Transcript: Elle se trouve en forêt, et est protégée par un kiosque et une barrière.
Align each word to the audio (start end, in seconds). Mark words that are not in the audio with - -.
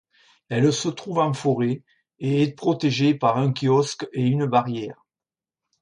Elle 0.49 0.73
se 0.73 0.89
trouve 0.89 1.19
en 1.19 1.31
forêt, 1.31 1.83
et 2.17 2.41
est 2.41 2.55
protégée 2.55 3.13
par 3.13 3.37
un 3.37 3.53
kiosque 3.53 4.07
et 4.13 4.23
une 4.25 4.47
barrière. 4.47 5.05